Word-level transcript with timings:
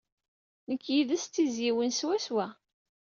Nekk 0.69 0.83
yid-s 0.93 1.25
d 1.27 1.31
tizzyiwin 1.33 1.91
swaswa. 1.99 2.47